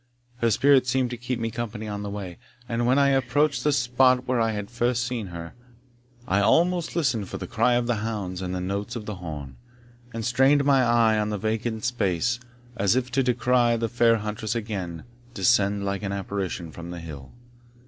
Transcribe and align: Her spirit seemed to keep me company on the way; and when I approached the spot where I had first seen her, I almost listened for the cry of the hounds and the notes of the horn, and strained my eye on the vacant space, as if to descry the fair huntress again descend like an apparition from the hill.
Her 0.37 0.49
spirit 0.49 0.87
seemed 0.87 1.11
to 1.11 1.15
keep 1.15 1.39
me 1.39 1.51
company 1.51 1.87
on 1.87 2.01
the 2.01 2.09
way; 2.09 2.39
and 2.67 2.87
when 2.87 2.97
I 2.97 3.09
approached 3.09 3.63
the 3.63 3.71
spot 3.71 4.27
where 4.27 4.41
I 4.41 4.49
had 4.53 4.71
first 4.71 5.03
seen 5.05 5.27
her, 5.27 5.53
I 6.27 6.39
almost 6.41 6.95
listened 6.95 7.29
for 7.29 7.37
the 7.37 7.45
cry 7.45 7.73
of 7.75 7.85
the 7.85 7.97
hounds 7.97 8.41
and 8.41 8.55
the 8.55 8.59
notes 8.59 8.95
of 8.95 9.05
the 9.05 9.17
horn, 9.17 9.57
and 10.11 10.25
strained 10.25 10.65
my 10.65 10.81
eye 10.81 11.19
on 11.19 11.29
the 11.29 11.37
vacant 11.37 11.85
space, 11.85 12.39
as 12.75 12.95
if 12.95 13.11
to 13.11 13.21
descry 13.21 13.75
the 13.77 13.89
fair 13.89 14.17
huntress 14.17 14.55
again 14.55 15.03
descend 15.35 15.85
like 15.85 16.01
an 16.01 16.13
apparition 16.13 16.71
from 16.71 16.89
the 16.89 16.99
hill. 16.99 17.31